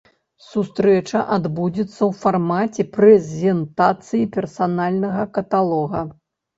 [0.51, 6.09] Сустрэча адбудзецца ў фармаце прэзентацыі персанальнага каталога.